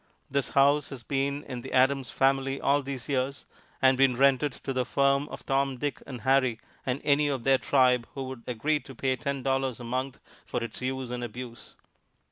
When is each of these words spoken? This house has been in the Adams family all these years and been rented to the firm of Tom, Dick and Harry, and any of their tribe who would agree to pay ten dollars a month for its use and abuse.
This 0.31 0.49
house 0.57 0.89
has 0.89 1.03
been 1.03 1.43
in 1.43 1.61
the 1.61 1.73
Adams 1.73 2.09
family 2.09 2.59
all 2.59 2.81
these 2.81 3.07
years 3.07 3.45
and 3.83 3.99
been 3.99 4.17
rented 4.17 4.51
to 4.53 4.73
the 4.73 4.83
firm 4.83 5.29
of 5.29 5.45
Tom, 5.45 5.77
Dick 5.77 6.01
and 6.07 6.21
Harry, 6.21 6.59
and 6.87 7.01
any 7.03 7.27
of 7.27 7.43
their 7.43 7.59
tribe 7.59 8.07
who 8.15 8.23
would 8.23 8.41
agree 8.47 8.79
to 8.79 8.95
pay 8.95 9.15
ten 9.15 9.43
dollars 9.43 9.79
a 9.79 9.83
month 9.83 10.17
for 10.43 10.63
its 10.63 10.81
use 10.81 11.11
and 11.11 11.23
abuse. 11.23 11.75